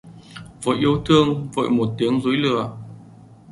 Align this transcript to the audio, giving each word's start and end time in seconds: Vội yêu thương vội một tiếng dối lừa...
Vội 0.63 0.77
yêu 0.79 1.01
thương 1.05 1.47
vội 1.53 1.69
một 1.69 1.95
tiếng 1.97 2.21
dối 2.21 2.35
lừa... 2.37 2.71